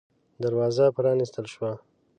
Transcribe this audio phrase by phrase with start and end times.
[0.43, 1.71] دروازه پًرانيستل شوه.